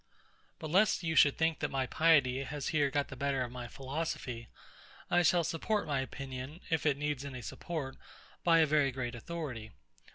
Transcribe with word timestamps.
But 0.57 0.71
lest 0.71 1.03
you 1.03 1.15
should 1.15 1.37
think 1.37 1.59
that 1.59 1.69
my 1.69 1.85
piety 1.85 2.41
has 2.41 2.69
here 2.69 2.89
got 2.89 3.09
the 3.09 3.15
better 3.15 3.43
of 3.43 3.51
my 3.51 3.67
philosophy, 3.67 4.47
I 5.11 5.21
shall 5.21 5.43
support 5.43 5.85
my 5.85 5.99
opinion, 5.99 6.61
if 6.71 6.87
it 6.87 6.97
needs 6.97 7.23
any 7.23 7.43
support, 7.43 7.97
by 8.43 8.61
a 8.61 8.65
very 8.65 8.91
great 8.91 9.13
authority. 9.13 9.69